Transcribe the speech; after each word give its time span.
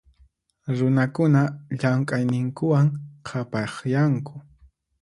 Runakuna 0.77 1.41
llamk'ayninkuwan 1.79 2.87
qhapaqyanku. 3.25 4.33